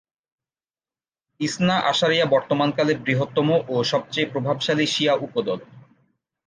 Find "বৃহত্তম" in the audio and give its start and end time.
3.05-3.47